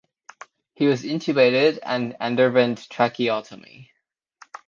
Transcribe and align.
He 0.73 0.87
was 0.87 1.03
intubated 1.03 1.77
and 1.83 2.15
underwent 2.19 2.89
tracheotomy. 2.89 3.91